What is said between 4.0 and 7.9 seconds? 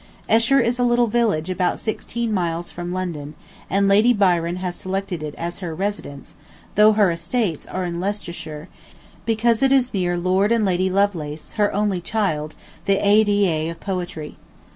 Byron has selected it as her residence, though her estates are